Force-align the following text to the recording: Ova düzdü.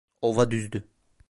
Ova 0.21 0.51
düzdü. 0.51 0.83